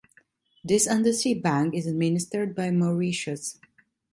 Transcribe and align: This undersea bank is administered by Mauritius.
This 0.63 0.87
undersea 0.87 1.35
bank 1.35 1.75
is 1.75 1.85
administered 1.85 2.55
by 2.55 2.71
Mauritius. 2.71 3.59